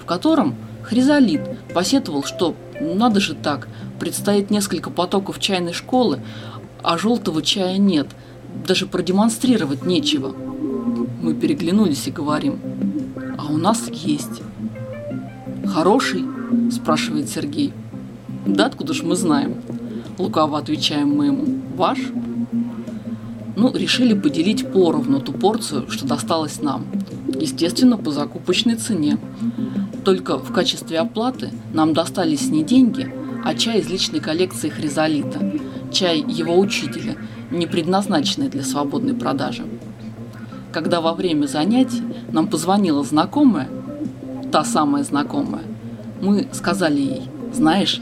в 0.00 0.04
котором 0.04 0.54
Хризалит 0.82 1.40
посетовал, 1.72 2.24
что 2.24 2.54
надо 2.80 3.20
же 3.20 3.34
так, 3.34 3.68
предстоит 3.98 4.50
несколько 4.50 4.90
потоков 4.90 5.38
чайной 5.38 5.72
школы, 5.72 6.20
а 6.82 6.98
желтого 6.98 7.42
чая 7.42 7.78
нет, 7.78 8.08
даже 8.66 8.86
продемонстрировать 8.86 9.84
нечего. 9.86 10.34
Мы 11.22 11.34
переглянулись 11.34 12.06
и 12.06 12.10
говорим, 12.10 12.58
а 13.38 13.52
у 13.52 13.56
нас 13.56 13.88
есть. 13.90 14.42
Хороший? 15.66 16.24
Спрашивает 16.70 17.28
Сергей. 17.28 17.72
Да 18.46 18.66
откуда 18.66 18.92
ж 18.92 19.02
мы 19.02 19.16
знаем? 19.16 19.56
Лукаво 20.18 20.58
отвечаем 20.58 21.08
мы 21.08 21.26
ему. 21.26 21.60
Ваш? 21.76 21.98
Ну, 23.56 23.72
решили 23.74 24.14
поделить 24.14 24.70
поровну 24.72 25.20
ту 25.20 25.32
порцию, 25.32 25.90
что 25.90 26.06
досталось 26.06 26.60
нам. 26.60 26.84
Естественно, 27.40 27.96
по 27.96 28.10
закупочной 28.10 28.76
цене. 28.76 29.18
Только 30.04 30.38
в 30.38 30.52
качестве 30.52 30.98
оплаты 30.98 31.50
нам 31.72 31.94
достались 31.94 32.50
не 32.50 32.62
деньги, 32.62 33.12
а 33.44 33.54
чай 33.54 33.80
из 33.80 33.88
личной 33.88 34.20
коллекции 34.20 34.68
Хризолита. 34.68 35.52
Чай 35.92 36.18
его 36.26 36.58
учителя, 36.58 37.16
не 37.50 37.66
предназначенный 37.66 38.48
для 38.48 38.62
свободной 38.62 39.14
продажи 39.14 39.64
когда 40.74 41.00
во 41.00 41.14
время 41.14 41.46
занятий 41.46 42.02
нам 42.32 42.48
позвонила 42.48 43.04
знакомая, 43.04 43.68
та 44.50 44.64
самая 44.64 45.04
знакомая, 45.04 45.62
мы 46.20 46.48
сказали 46.50 47.00
ей, 47.00 47.22
знаешь, 47.52 48.00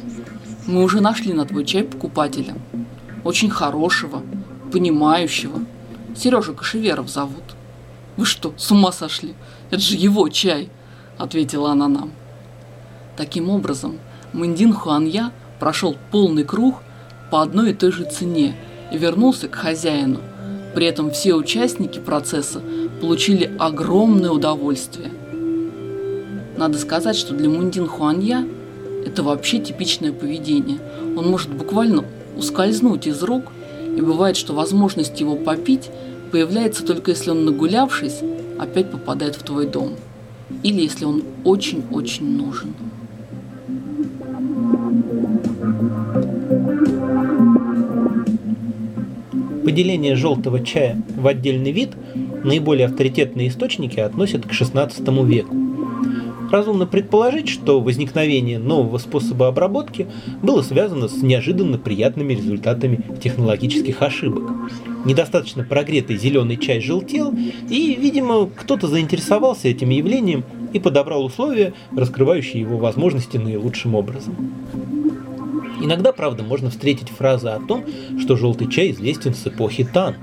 мы 0.67 0.83
уже 0.83 1.03
нашли 1.03 1.35
на 1.35 1.45
твой 1.45 1.67
чай 1.67 1.85
покупателя. 1.85 2.55
Очень 3.25 3.51
хорошего, 3.51 4.23
понимающего. 4.73 5.61
Сережа 6.17 6.55
Кашеверов 6.55 7.11
зовут. 7.11 7.45
Вы 8.17 8.25
что, 8.25 8.55
с 8.57 8.71
ума 8.71 8.91
сошли? 8.91 9.35
Это 9.71 9.83
же 9.83 9.97
его 9.97 10.31
чай, 10.31 10.71
ответила 11.23 11.71
она 11.71 11.89
нам. 11.89 12.13
Таким 13.17 13.51
образом, 13.51 13.99
Мандин 14.33 14.73
Хуанья 14.73 15.33
прошел 15.61 15.97
полный 16.11 16.45
круг 16.45 16.77
по 17.31 17.43
одной 17.43 17.71
и 17.71 17.75
той 17.75 17.93
же 17.93 18.05
цене 18.05 18.57
и 18.91 18.99
вернулся 18.99 19.49
к 19.49 19.55
хозяину– 19.55 20.21
при 20.75 20.87
этом 20.87 21.11
все 21.11 21.35
участники 21.35 21.99
процесса 21.99 22.63
получили 23.01 23.51
огромное 23.59 24.31
удовольствие. 24.31 25.11
Надо 26.57 26.79
сказать, 26.79 27.17
что 27.17 27.35
для 27.35 27.49
Мундин 27.49 27.87
Хуанья 27.87 28.47
это 29.05 29.23
вообще 29.23 29.59
типичное 29.59 30.13
поведение. 30.13 30.79
Он 31.17 31.29
может 31.29 31.51
буквально 31.51 32.05
ускользнуть 32.37 33.07
из 33.07 33.23
рук, 33.23 33.45
и 33.97 34.01
бывает, 34.01 34.37
что 34.37 34.55
возможность 34.55 35.21
его 35.21 35.37
попить 35.37 35.91
появляется 36.31 36.85
только 36.85 37.11
если 37.11 37.31
он, 37.31 37.45
нагулявшись, 37.45 38.21
опять 38.59 38.91
попадает 38.91 39.37
в 39.37 39.43
твой 39.43 39.67
дом. 39.67 39.97
Или 40.63 40.83
если 40.83 41.05
он 41.05 41.23
очень-очень 41.45 42.37
нужен. 42.37 42.75
Выделение 49.63 50.17
желтого 50.17 50.61
чая 50.61 51.01
в 51.17 51.27
отдельный 51.27 51.73
вид 51.73 51.91
наиболее 52.45 52.87
авторитетные 52.87 53.49
источники 53.49 54.01
относят 54.01 54.45
к 54.45 54.51
XVI 54.51 55.27
веку. 55.27 55.57
Разумно 56.51 56.85
предположить, 56.85 57.49
что 57.49 57.81
возникновение 57.81 58.59
нового 58.59 58.99
способа 58.99 59.49
обработки 59.49 60.07
было 60.43 60.61
связано 60.61 61.09
с 61.09 61.23
неожиданно 61.23 61.79
приятными 61.79 62.35
результатами 62.35 63.01
технологических 63.23 64.03
ошибок. 64.03 64.51
Недостаточно 65.05 65.65
прогретый 65.65 66.17
зеленый 66.17 66.57
чай 66.57 66.81
желтел, 66.81 67.35
и, 67.69 67.97
видимо, 68.01 68.47
кто-то 68.47 68.87
заинтересовался 68.87 69.69
этим 69.69 69.91
явлением 69.91 70.45
и 70.73 70.79
подобрал 70.79 71.25
условия, 71.25 71.75
раскрывающие 71.97 72.61
его 72.61 72.79
возможности 72.79 73.37
наилучшим 73.37 73.95
образом. 73.95 74.37
Иногда, 75.81 76.13
правда, 76.13 76.45
можно 76.45 76.71
встретить 76.71 77.09
фразы 77.09 77.49
о 77.49 77.59
том, 77.59 77.85
что 78.21 78.37
желтый 78.37 78.71
чай 78.71 78.93
известен 78.93 79.35
с 79.35 79.47
эпохи 79.47 79.85
Тан. 79.85 80.15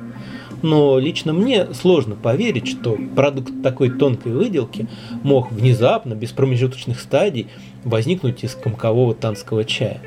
Но 0.62 1.00
лично 1.00 1.34
мне 1.34 1.74
сложно 1.74 2.16
поверить, 2.16 2.68
что 2.68 2.98
продукт 3.16 3.52
такой 3.62 3.90
тонкой 3.90 4.34
выделки 4.34 4.88
мог 5.24 5.52
внезапно, 5.52 6.14
без 6.14 6.32
промежуточных 6.32 7.00
стадий, 7.00 7.48
возникнуть 7.84 8.44
из 8.44 8.56
комкового 8.56 9.14
танского 9.14 9.66
чая. 9.66 10.02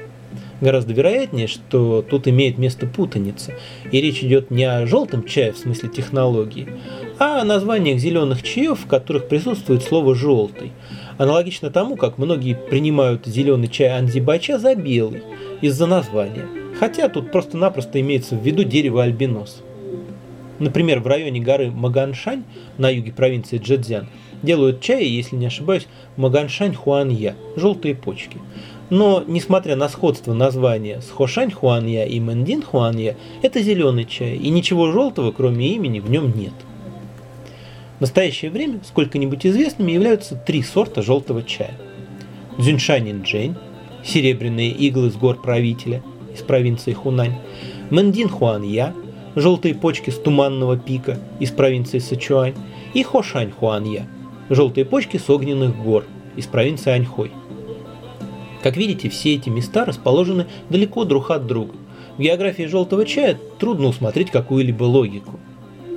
Гораздо 0.62 0.92
вероятнее, 0.92 1.48
что 1.48 2.02
тут 2.02 2.28
имеет 2.28 2.56
место 2.56 2.86
путаница, 2.86 3.52
и 3.90 4.00
речь 4.00 4.22
идет 4.22 4.52
не 4.52 4.62
о 4.62 4.86
желтом 4.86 5.24
чае 5.24 5.52
в 5.52 5.58
смысле 5.58 5.88
технологии, 5.88 6.68
а 7.18 7.40
о 7.40 7.44
названиях 7.44 7.98
зеленых 7.98 8.44
чаев, 8.44 8.78
в 8.78 8.86
которых 8.86 9.26
присутствует 9.26 9.82
слово 9.82 10.14
«желтый», 10.14 10.70
аналогично 11.18 11.72
тому, 11.72 11.96
как 11.96 12.16
многие 12.16 12.54
принимают 12.54 13.26
зеленый 13.26 13.66
чай 13.66 13.98
анзибача 13.98 14.56
за 14.60 14.76
белый 14.76 15.24
из-за 15.62 15.86
названия, 15.86 16.46
хотя 16.78 17.08
тут 17.08 17.32
просто-напросто 17.32 18.00
имеется 18.00 18.36
в 18.36 18.46
виду 18.46 18.62
дерево 18.62 19.02
альбинос. 19.02 19.64
Например, 20.60 21.00
в 21.00 21.08
районе 21.08 21.40
горы 21.40 21.72
Маганшань 21.72 22.44
на 22.78 22.88
юге 22.88 23.10
провинции 23.10 23.58
Джэцзян 23.58 24.06
делают 24.42 24.80
чай, 24.80 25.04
если 25.06 25.34
не 25.34 25.46
ошибаюсь, 25.46 25.88
Маганшань 26.16 26.74
Хуанья, 26.74 27.34
желтые 27.56 27.96
почки. 27.96 28.38
Но, 28.92 29.24
несмотря 29.26 29.74
на 29.74 29.88
сходство 29.88 30.34
названия 30.34 31.00
с 31.00 31.08
Хошань 31.08 31.50
Хуанья 31.50 32.04
и 32.04 32.20
Мэндин 32.20 32.60
Хуанья, 32.62 33.16
это 33.40 33.62
зеленый 33.62 34.04
чай, 34.04 34.36
и 34.36 34.50
ничего 34.50 34.92
желтого, 34.92 35.32
кроме 35.32 35.74
имени, 35.74 35.98
в 35.98 36.10
нем 36.10 36.36
нет. 36.36 36.52
В 37.96 38.02
настоящее 38.02 38.50
время 38.50 38.80
сколько-нибудь 38.86 39.46
известными 39.46 39.92
являются 39.92 40.36
три 40.36 40.62
сорта 40.62 41.00
желтого 41.00 41.42
чая. 41.42 41.72
Дзюньшанин 42.58 43.22
Джень, 43.22 43.54
серебряные 44.04 44.68
иглы 44.72 45.10
с 45.10 45.14
гор 45.14 45.40
правителя 45.40 46.02
из 46.34 46.42
провинции 46.42 46.92
Хунань, 46.92 47.36
Мэндин 47.88 48.28
Хуанья, 48.28 48.92
желтые 49.34 49.74
почки 49.74 50.10
с 50.10 50.18
туманного 50.18 50.76
пика 50.76 51.18
из 51.40 51.50
провинции 51.50 51.98
Сычуань, 51.98 52.56
и 52.92 53.02
Хошань 53.02 53.52
Хуанья, 53.52 54.06
желтые 54.50 54.84
почки 54.84 55.16
с 55.16 55.30
огненных 55.30 55.82
гор 55.82 56.04
из 56.36 56.46
провинции 56.46 56.90
Аньхой. 56.90 57.30
Как 58.62 58.76
видите, 58.76 59.08
все 59.08 59.34
эти 59.34 59.48
места 59.48 59.84
расположены 59.84 60.46
далеко 60.70 61.04
друг 61.04 61.30
от 61.30 61.46
друга. 61.46 61.74
В 62.16 62.20
географии 62.20 62.64
желтого 62.64 63.04
чая 63.04 63.38
трудно 63.58 63.88
усмотреть 63.88 64.30
какую-либо 64.30 64.84
логику. 64.84 65.40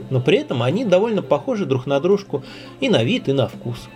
Но 0.10 0.22
при 0.22 0.38
этом 0.38 0.64
они 0.64 0.86
довольно 0.86 1.22
похожи 1.22 1.66
друг 1.66 1.86
на 1.86 2.00
дружку 2.00 2.44
и 2.80 2.90
на 2.90 3.04
вид, 3.04 3.28
и 3.28 3.34
на 3.34 3.48
вкус. 3.48 3.90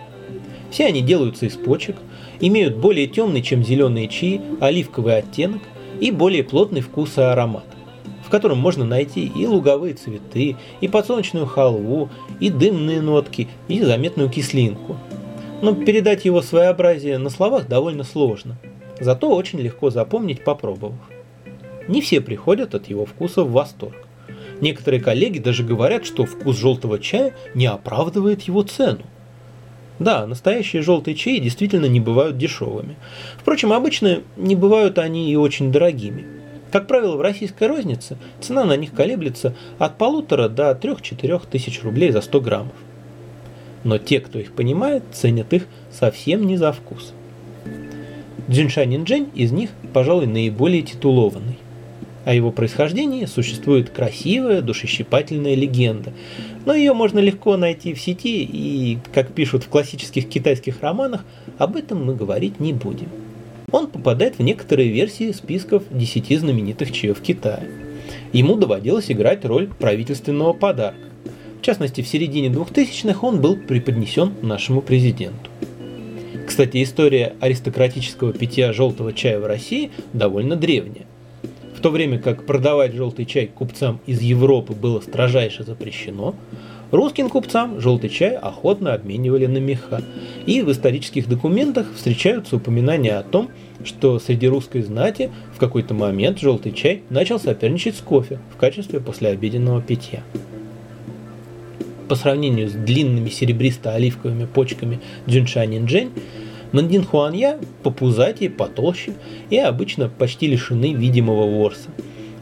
Все 0.70 0.86
они 0.86 1.00
делаются 1.00 1.46
из 1.46 1.54
почек, 1.54 1.96
имеют 2.40 2.76
более 2.76 3.06
темный, 3.06 3.42
чем 3.42 3.64
зеленые 3.64 4.08
чаи, 4.08 4.40
оливковый 4.60 5.16
оттенок 5.16 5.62
и 6.00 6.10
более 6.10 6.44
плотный 6.44 6.80
вкус 6.80 7.18
и 7.18 7.22
аромат 7.22 7.64
в 8.30 8.32
котором 8.32 8.58
можно 8.58 8.84
найти 8.84 9.26
и 9.26 9.44
луговые 9.44 9.94
цветы, 9.94 10.56
и 10.80 10.86
подсолнечную 10.86 11.46
халву, 11.46 12.10
и 12.38 12.48
дымные 12.48 13.00
нотки, 13.00 13.48
и 13.66 13.82
заметную 13.82 14.30
кислинку. 14.30 14.96
Но 15.62 15.74
передать 15.74 16.24
его 16.24 16.42
своеобразие 16.42 17.18
на 17.18 17.30
словах 17.30 17.68
довольно 17.68 18.04
сложно, 18.04 18.56
зато 18.98 19.34
очень 19.34 19.60
легко 19.60 19.90
запомнить, 19.90 20.44
попробовав. 20.44 20.96
Не 21.88 22.00
все 22.00 22.20
приходят 22.20 22.74
от 22.74 22.88
его 22.88 23.04
вкуса 23.04 23.44
в 23.44 23.52
восторг. 23.52 24.06
Некоторые 24.60 25.00
коллеги 25.00 25.38
даже 25.38 25.62
говорят, 25.62 26.04
что 26.04 26.26
вкус 26.26 26.56
желтого 26.56 26.98
чая 26.98 27.34
не 27.54 27.66
оправдывает 27.66 28.42
его 28.42 28.62
цену. 28.62 29.02
Да, 29.98 30.26
настоящие 30.26 30.82
желтые 30.82 31.14
чаи 31.14 31.38
действительно 31.38 31.86
не 31.86 32.00
бывают 32.00 32.38
дешевыми. 32.38 32.96
Впрочем, 33.38 33.72
обычно 33.72 34.22
не 34.36 34.56
бывают 34.56 34.98
они 34.98 35.30
и 35.30 35.36
очень 35.36 35.72
дорогими– 35.72 36.26
как 36.70 36.86
правило, 36.86 37.16
в 37.16 37.20
российской 37.20 37.66
рознице 37.66 38.16
цена 38.40 38.64
на 38.64 38.76
них 38.76 38.92
колеблется 38.92 39.54
от 39.78 39.98
полутора 39.98 40.48
до 40.48 40.74
трех-четырех 40.74 41.46
тысяч 41.46 41.82
рублей 41.82 42.12
за 42.12 42.20
100 42.20 42.40
граммов. 42.40 42.72
Но 43.84 43.98
те, 43.98 44.20
кто 44.20 44.38
их 44.38 44.52
понимает, 44.52 45.02
ценят 45.12 45.52
их 45.52 45.66
совсем 45.90 46.46
не 46.46 46.56
за 46.56 46.72
вкус. 46.72 47.12
Джиншанин 48.48 49.04
Джень 49.04 49.28
из 49.34 49.52
них, 49.52 49.70
пожалуй, 49.92 50.26
наиболее 50.26 50.82
титулованный. 50.82 51.58
О 52.24 52.34
его 52.34 52.50
происхождении 52.52 53.24
существует 53.24 53.90
красивая, 53.90 54.60
душещипательная 54.60 55.54
легенда, 55.54 56.12
но 56.66 56.74
ее 56.74 56.92
можно 56.92 57.18
легко 57.18 57.56
найти 57.56 57.94
в 57.94 58.00
сети 58.00 58.44
и, 58.44 58.98
как 59.14 59.32
пишут 59.32 59.64
в 59.64 59.68
классических 59.68 60.28
китайских 60.28 60.82
романах, 60.82 61.24
об 61.58 61.76
этом 61.76 62.04
мы 62.04 62.14
говорить 62.14 62.60
не 62.60 62.74
будем 62.74 63.08
он 63.72 63.86
попадает 63.86 64.38
в 64.38 64.42
некоторые 64.42 64.90
версии 64.90 65.32
списков 65.32 65.84
10 65.90 66.40
знаменитых 66.40 66.92
чаев 66.92 67.20
Китая. 67.20 67.62
Ему 68.32 68.56
доводилось 68.56 69.10
играть 69.10 69.44
роль 69.44 69.68
правительственного 69.68 70.52
подарка. 70.52 70.98
В 71.60 71.62
частности, 71.62 72.00
в 72.00 72.08
середине 72.08 72.48
2000-х 72.48 73.26
он 73.26 73.42
был 73.42 73.54
преподнесен 73.54 74.32
нашему 74.40 74.80
президенту. 74.80 75.50
Кстати, 76.46 76.82
история 76.82 77.34
аристократического 77.38 78.32
питья 78.32 78.72
желтого 78.72 79.12
чая 79.12 79.38
в 79.38 79.44
России 79.44 79.90
довольно 80.14 80.56
древняя. 80.56 81.04
В 81.76 81.82
то 81.82 81.90
время 81.90 82.18
как 82.18 82.46
продавать 82.46 82.94
желтый 82.94 83.26
чай 83.26 83.46
купцам 83.46 84.00
из 84.06 84.22
Европы 84.22 84.72
было 84.72 85.00
строжайше 85.00 85.62
запрещено, 85.62 86.34
Русским 86.90 87.28
купцам 87.28 87.80
желтый 87.80 88.10
чай 88.10 88.34
охотно 88.34 88.94
обменивали 88.94 89.46
на 89.46 89.58
меха, 89.58 90.02
и 90.44 90.60
в 90.60 90.72
исторических 90.72 91.28
документах 91.28 91.86
встречаются 91.94 92.56
упоминания 92.56 93.16
о 93.16 93.22
том, 93.22 93.48
что 93.84 94.18
среди 94.18 94.48
русской 94.48 94.82
знати 94.82 95.30
в 95.54 95.58
какой-то 95.58 95.94
момент 95.94 96.40
желтый 96.40 96.72
чай 96.72 97.02
начал 97.08 97.38
соперничать 97.38 97.94
с 97.94 98.00
кофе 98.00 98.40
в 98.52 98.56
качестве 98.56 98.98
послеобеденного 98.98 99.80
питья. 99.80 100.24
По 102.10 102.16
сравнению 102.16 102.68
с 102.68 102.72
длинными 102.72 103.28
серебристо-оливковыми 103.28 104.44
почками 104.44 104.98
джиншанин-джень, 105.28 106.10
Нандин 106.72 107.04
Хуанья 107.04 107.56
попузатее, 107.84 108.50
потолще 108.50 109.14
и 109.48 109.58
обычно 109.58 110.08
почти 110.08 110.48
лишены 110.48 110.92
видимого 110.92 111.46
ворса. 111.46 111.88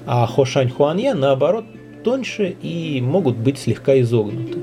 А 0.07 0.27
Хошань 0.27 0.71
Хуанья, 0.71 1.13
наоборот, 1.13 1.67
тоньше 2.03 2.57
и 2.63 3.03
могут 3.03 3.37
быть 3.37 3.59
слегка 3.59 4.01
изогнуты. 4.01 4.59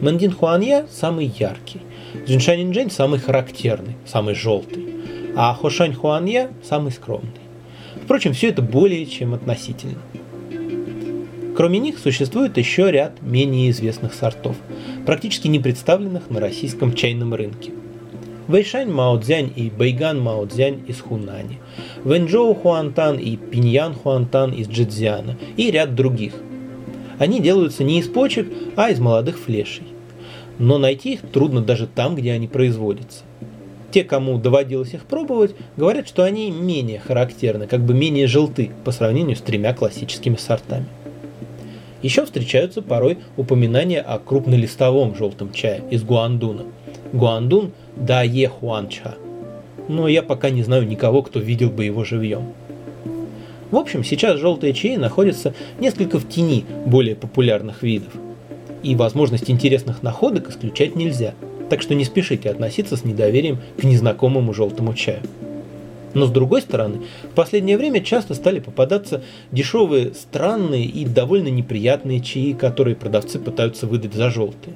Мандин 0.00 0.32
Хуанья 0.32 0.86
самый 0.90 1.26
яркий, 1.38 1.82
Джиншанин 2.26 2.72
Джень 2.72 2.90
самый 2.90 3.20
характерный, 3.20 3.94
самый 4.06 4.34
желтый, 4.34 4.86
а 5.36 5.54
Хошань 5.54 5.94
Хуанья 5.94 6.50
самый 6.64 6.90
скромный. 6.90 7.30
Впрочем, 8.02 8.32
все 8.32 8.48
это 8.48 8.60
более 8.60 9.06
чем 9.06 9.34
относительно. 9.34 10.02
Кроме 11.56 11.78
них 11.78 11.98
существует 11.98 12.58
еще 12.58 12.90
ряд 12.90 13.22
менее 13.22 13.70
известных 13.70 14.14
сортов, 14.14 14.56
практически 15.06 15.48
не 15.48 15.58
представленных 15.58 16.30
на 16.30 16.40
российском 16.40 16.92
чайном 16.92 17.34
рынке. 17.34 17.72
Вэйшань 18.46 18.90
Маоцзянь 18.90 19.52
и 19.56 19.70
Бэйган 19.70 20.20
Маоцзянь 20.20 20.82
из 20.86 21.00
Хунани, 21.00 21.58
Вэнчжоу 22.04 22.54
Хуантан 22.54 23.18
и 23.18 23.36
Пиньян 23.36 23.94
Хуантан 23.94 24.52
из 24.52 24.68
Джэцзяна 24.68 25.36
и 25.56 25.70
ряд 25.70 25.94
других– 25.94 26.34
они 27.18 27.40
делаются 27.40 27.82
не 27.84 28.00
из 28.00 28.08
почек, 28.08 28.48
а 28.76 28.90
из 28.90 29.00
молодых 29.00 29.38
флешей. 29.38 29.84
Но 30.58 30.78
найти 30.78 31.14
их 31.14 31.20
трудно 31.22 31.60
даже 31.60 31.86
там, 31.86 32.14
где 32.14 32.32
они 32.32 32.48
производятся. 32.48 33.24
Те, 33.90 34.04
кому 34.04 34.38
доводилось 34.38 34.94
их 34.94 35.04
пробовать, 35.04 35.54
говорят, 35.76 36.08
что 36.08 36.24
они 36.24 36.50
менее 36.50 36.98
характерны, 36.98 37.66
как 37.66 37.80
бы 37.80 37.94
менее 37.94 38.26
желты 38.26 38.70
по 38.84 38.92
сравнению 38.92 39.36
с 39.36 39.40
тремя 39.40 39.72
классическими 39.72 40.36
сортами. 40.36 40.86
Еще 42.06 42.24
встречаются 42.24 42.82
порой 42.82 43.18
упоминания 43.36 44.00
о 44.00 44.20
крупнолистовом 44.20 45.16
желтом 45.16 45.52
чае 45.52 45.82
из 45.90 46.04
Гуандуна. 46.04 46.62
Гуандун 47.12 47.72
да 47.96 48.22
е 48.22 48.46
хуанча. 48.46 49.16
Но 49.88 50.06
я 50.06 50.22
пока 50.22 50.50
не 50.50 50.62
знаю 50.62 50.86
никого, 50.86 51.22
кто 51.22 51.40
видел 51.40 51.68
бы 51.68 51.84
его 51.84 52.04
живьем. 52.04 52.52
В 53.72 53.76
общем, 53.76 54.04
сейчас 54.04 54.38
желтые 54.38 54.72
чаи 54.72 54.94
находятся 54.94 55.52
несколько 55.80 56.20
в 56.20 56.28
тени 56.28 56.64
более 56.86 57.16
популярных 57.16 57.82
видов. 57.82 58.12
И 58.84 58.94
возможность 58.94 59.50
интересных 59.50 60.04
находок 60.04 60.48
исключать 60.50 60.94
нельзя, 60.94 61.34
так 61.68 61.82
что 61.82 61.96
не 61.96 62.04
спешите 62.04 62.50
относиться 62.50 62.96
с 62.96 63.04
недоверием 63.04 63.58
к 63.80 63.82
незнакомому 63.82 64.54
желтому 64.54 64.94
чаю. 64.94 65.22
Но 66.16 66.26
с 66.26 66.30
другой 66.30 66.62
стороны, 66.62 67.02
в 67.24 67.34
последнее 67.34 67.76
время 67.76 68.00
часто 68.00 68.32
стали 68.32 68.58
попадаться 68.58 69.22
дешевые, 69.52 70.14
странные 70.14 70.84
и 70.84 71.04
довольно 71.04 71.48
неприятные 71.48 72.20
чаи, 72.20 72.52
которые 72.52 72.96
продавцы 72.96 73.38
пытаются 73.38 73.86
выдать 73.86 74.14
за 74.14 74.30
желтые. 74.30 74.74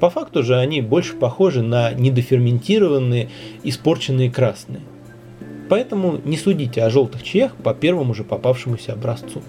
По 0.00 0.08
факту 0.08 0.42
же 0.42 0.56
они 0.56 0.80
больше 0.80 1.14
похожи 1.14 1.62
на 1.62 1.92
недоферментированные, 1.92 3.28
испорченные 3.62 4.30
красные– 4.30 4.80
Поэтому 5.68 6.18
не 6.24 6.38
судите 6.38 6.82
о 6.82 6.88
желтых 6.88 7.22
чаях 7.22 7.54
по 7.56 7.74
первому 7.74 8.14
же 8.14 8.24
попавшемуся 8.24 8.94
образцу. 8.94 9.42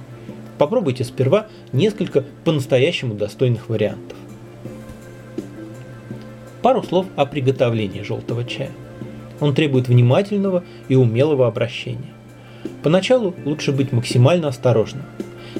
Попробуйте 0.57 1.05
сперва 1.05 1.47
несколько 1.71 2.25
по-настоящему 2.43 3.13
достойных 3.13 3.69
вариантов. 3.69 4.17
Пару 6.61 6.83
слов 6.83 7.05
о 7.15 7.25
приготовлении 7.25 8.01
желтого 8.01 8.43
чая. 8.43 8.71
Он 9.39 9.53
требует 9.53 9.87
внимательного 9.87 10.63
и 10.87 10.95
умелого 10.95 11.47
обращения. 11.47 12.13
Поначалу 12.83 13.35
лучше 13.45 13.71
быть 13.71 13.91
максимально 13.91 14.49
осторожным. 14.49 15.05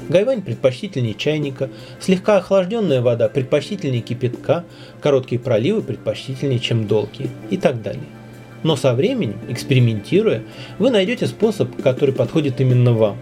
Гайвань 0.08 0.42
предпочтительнее 0.42 1.14
чайника, 1.14 1.70
слегка 2.00 2.36
охлажденная 2.36 3.00
вода 3.00 3.28
предпочтительнее 3.28 4.02
кипятка, 4.02 4.64
короткие 5.00 5.40
проливы 5.40 5.82
предпочтительнее, 5.82 6.58
чем 6.58 6.86
долгие 6.86 7.30
и 7.50 7.56
так 7.56 7.82
далее. 7.82 8.04
Но 8.62 8.76
со 8.76 8.94
временем, 8.94 9.38
экспериментируя, 9.48 10.42
вы 10.78 10.90
найдете 10.90 11.26
способ, 11.26 11.80
который 11.82 12.14
подходит 12.14 12.60
именно 12.60 12.92
вам. 12.92 13.16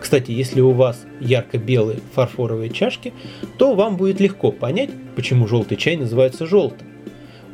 Кстати, 0.00 0.32
если 0.32 0.60
у 0.60 0.72
вас 0.72 1.04
ярко-белые 1.20 1.98
фарфоровые 2.14 2.70
чашки, 2.70 3.12
то 3.58 3.74
вам 3.74 3.96
будет 3.96 4.20
легко 4.20 4.52
понять, 4.52 4.90
почему 5.16 5.46
желтый 5.46 5.76
чай 5.76 5.96
называется 5.96 6.46
желтым. 6.46 6.86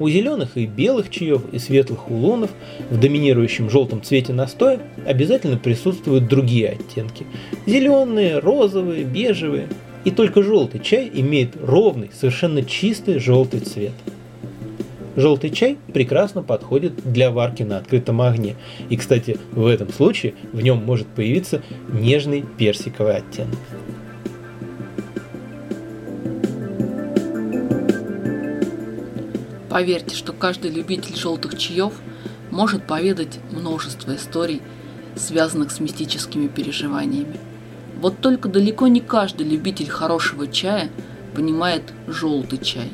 У 0.00 0.08
зеленых 0.08 0.56
и 0.56 0.64
белых 0.64 1.10
чаев 1.10 1.42
и 1.52 1.58
светлых 1.58 2.10
улунов 2.10 2.50
в 2.90 2.98
доминирующем 2.98 3.68
желтом 3.68 4.02
цвете 4.02 4.32
настоя 4.32 4.80
обязательно 5.06 5.58
присутствуют 5.58 6.26
другие 6.26 6.70
оттенки. 6.70 7.26
Зеленые, 7.66 8.38
розовые, 8.38 9.04
бежевые. 9.04 9.68
И 10.04 10.10
только 10.10 10.42
желтый 10.42 10.80
чай 10.80 11.10
имеет 11.12 11.50
ровный, 11.62 12.08
совершенно 12.18 12.62
чистый 12.62 13.18
желтый 13.18 13.60
цвет. 13.60 13.92
Желтый 15.16 15.50
чай 15.50 15.76
прекрасно 15.92 16.42
подходит 16.42 16.94
для 17.04 17.30
варки 17.30 17.62
на 17.62 17.76
открытом 17.76 18.22
огне. 18.22 18.56
И, 18.88 18.96
кстати, 18.96 19.36
в 19.52 19.66
этом 19.66 19.92
случае 19.92 20.32
в 20.54 20.62
нем 20.62 20.82
может 20.82 21.08
появиться 21.08 21.60
нежный 21.92 22.42
персиковый 22.56 23.16
оттенок. 23.16 23.58
Поверьте, 29.70 30.16
что 30.16 30.32
каждый 30.32 30.72
любитель 30.72 31.14
желтых 31.14 31.56
чаев 31.56 31.92
может 32.50 32.88
поведать 32.88 33.38
множество 33.52 34.16
историй, 34.16 34.62
связанных 35.14 35.70
с 35.70 35.78
мистическими 35.78 36.48
переживаниями. 36.48 37.38
Вот 38.00 38.20
только 38.20 38.48
далеко 38.48 38.88
не 38.88 39.00
каждый 39.00 39.46
любитель 39.46 39.88
хорошего 39.88 40.48
чая 40.48 40.90
понимает 41.36 41.84
желтый 42.08 42.58
чай. 42.58 42.90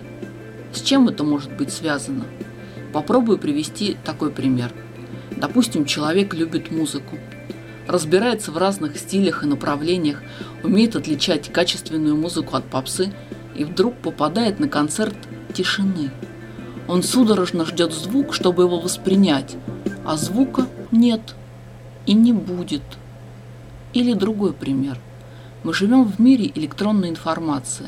С 0.75 0.83
чем 0.83 1.09
это 1.09 1.25
может 1.25 1.57
быть 1.57 1.73
связано? 1.73 2.27
Попробую 2.93 3.39
привести 3.39 3.97
такой 4.05 4.31
пример. 4.31 4.71
Допустим, 5.35 5.87
человек 5.87 6.35
любит 6.35 6.71
музыку, 6.71 7.17
разбирается 7.89 8.53
в 8.53 8.59
разных 8.59 8.99
стилях 8.99 9.43
и 9.43 9.47
направлениях, 9.47 10.21
умеет 10.63 10.95
отличать 10.95 11.51
качественную 11.51 12.17
музыку 12.17 12.55
от 12.55 12.67
попсы 12.67 13.15
и 13.55 13.65
вдруг 13.65 13.97
попадает 13.97 14.61
на 14.61 14.69
концерт 14.69 15.17
тишины– 15.55 16.11
он 16.89 17.03
судорожно 17.03 17.65
ждет 17.65 17.93
звук, 17.93 18.33
чтобы 18.35 18.63
его 18.63 18.79
воспринять, 18.79 19.57
а 20.05 20.17
звука 20.17 20.67
нет 20.93 21.35
и 22.07 22.15
не 22.15 22.33
будет. 22.33 22.83
Или 23.93 24.13
другой 24.13 24.53
пример. 24.53 24.99
Мы 25.65 25.75
живем 25.75 26.05
в 26.05 26.21
мире 26.21 26.51
электронной 26.55 27.09
информации. 27.09 27.87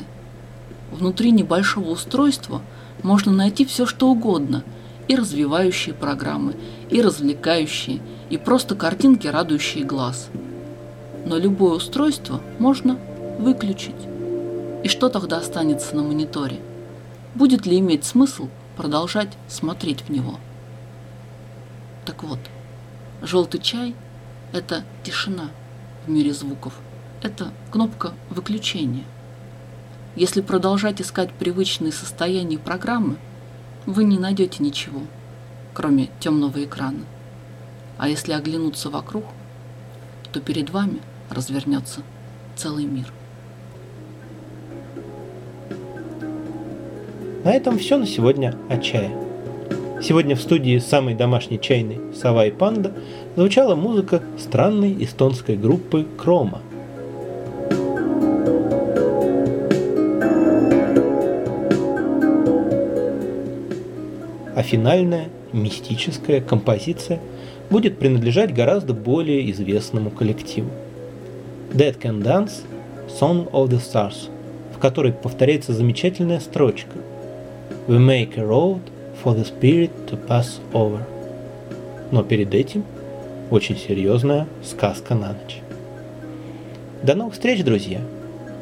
Внутри 0.91 1.31
небольшого 1.31 1.91
устройства 1.91 2.61
можно 3.03 3.31
найти 3.31 3.63
все, 3.65 3.85
что 3.85 4.09
угодно, 4.09 4.63
и 5.07 5.15
развивающие 5.15 5.95
программы, 5.95 6.55
и 6.89 7.01
развлекающие, 7.01 8.01
и 8.29 8.37
просто 8.37 8.75
картинки, 8.75 9.27
радующие 9.27 9.85
глаз. 9.85 10.29
Но 11.25 11.37
любое 11.37 11.75
устройство 11.75 12.41
можно 12.59 12.97
выключить. 13.39 13.95
И 14.83 14.87
что 14.87 15.09
тогда 15.09 15.37
останется 15.37 15.95
на 15.95 16.03
мониторе? 16.03 16.59
Будет 17.33 17.65
ли 17.65 17.79
иметь 17.79 18.05
смысл 18.05 18.49
продолжать 18.79 19.37
смотреть 19.49 20.03
в 20.03 20.09
него. 20.09 20.39
Так 22.05 22.23
вот, 22.23 22.39
желтый 23.21 23.59
чай– 23.59 23.93
это 24.53 24.85
тишина 25.03 25.49
в 26.05 26.09
мире 26.09 26.33
звуков. 26.33 26.79
Это 27.21 27.51
кнопка 27.71 28.13
выключения. 28.29 29.03
Если 30.15 30.39
продолжать 30.39 31.01
искать 31.01 31.33
привычные 31.33 31.91
состояния 31.91 32.57
программы, 32.57 33.17
вы 33.85 34.05
не 34.05 34.17
найдете 34.17 34.63
ничего, 34.63 35.01
кроме 35.73 36.09
темного 36.21 36.63
экрана. 36.63 37.03
А 37.97 38.07
если 38.07 38.31
оглянуться 38.31 38.89
вокруг, 38.89 39.25
то 40.31 40.39
перед 40.39 40.69
вами 40.69 41.01
развернется 41.29 42.01
целый 42.55 42.85
мир. 42.85 43.11
На 47.43 47.53
этом 47.53 47.77
все 47.77 47.97
на 47.97 48.05
сегодня 48.05 48.53
о 48.67 48.77
чае. 48.77 49.11
Сегодня 50.01 50.35
в 50.35 50.41
студии 50.41 50.77
самой 50.77 51.15
домашней 51.15 51.59
чайной 51.59 51.99
«Сова 52.13 52.45
и 52.45 52.51
панда» 52.51 52.91
звучала 53.37 53.75
музыка 53.75 54.21
странной 54.37 55.03
эстонской 55.03 55.55
группы 55.55 56.05
«Крома». 56.17 56.61
А 64.53 64.61
финальная 64.61 65.29
мистическая 65.53 66.41
композиция 66.41 67.21
будет 67.69 67.99
принадлежать 67.99 68.53
гораздо 68.53 68.93
более 68.93 69.49
известному 69.51 70.09
коллективу. 70.09 70.69
Dead 71.71 71.97
Can 71.97 72.21
Dance– 72.21 72.63
Song 73.07 73.49
of 73.51 73.69
the 73.69 73.79
Stars, 73.79 74.29
в 74.75 74.79
которой 74.79 75.13
повторяется 75.13 75.71
замечательная 75.71 76.41
строчка– 76.41 76.97
We 77.89 77.97
make 77.97 78.37
a 78.37 78.45
road 78.45 78.81
for 79.23 79.33
the 79.33 79.43
spirit 79.43 79.89
to 80.09 80.27
pass 80.27 80.59
over. 80.73 81.07
Но 82.11 82.21
перед 82.21 82.53
этим 82.53 82.83
очень 83.49 83.77
серьезная 83.77 84.45
сказка 84.63 85.15
на 85.15 85.29
ночь. 85.33 85.61
До 87.01 87.15
новых 87.15 87.33
встреч, 87.33 87.63
друзья, 87.63 87.99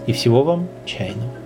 и 0.05 0.13
всего 0.13 0.43
вам 0.43 0.69
чайного. 0.85 1.36